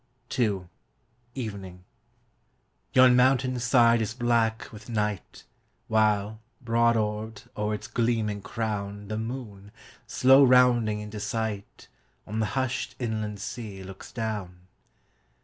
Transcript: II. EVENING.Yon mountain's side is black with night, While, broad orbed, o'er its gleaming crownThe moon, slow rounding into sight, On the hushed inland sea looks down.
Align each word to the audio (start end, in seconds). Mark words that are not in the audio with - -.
II. 0.39 0.63
EVENING.Yon 1.35 3.15
mountain's 3.15 3.63
side 3.63 4.01
is 4.01 4.15
black 4.15 4.67
with 4.71 4.89
night, 4.89 5.45
While, 5.87 6.41
broad 6.59 6.97
orbed, 6.97 7.47
o'er 7.55 7.75
its 7.75 7.85
gleaming 7.85 8.41
crownThe 8.41 9.21
moon, 9.21 9.71
slow 10.07 10.43
rounding 10.43 11.01
into 11.01 11.19
sight, 11.19 11.87
On 12.25 12.39
the 12.39 12.47
hushed 12.57 12.95
inland 12.97 13.39
sea 13.39 13.83
looks 13.83 14.11
down. 14.11 14.61